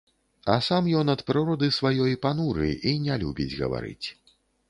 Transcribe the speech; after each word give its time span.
А 0.53 0.53
сам 0.67 0.87
ён 1.01 1.11
ад 1.13 1.21
прыроды 1.27 1.69
сваёй 1.79 2.15
пануры 2.25 2.71
і 2.93 2.93
не 3.05 3.19
любіць 3.25 3.57
гаварыць. 3.63 4.07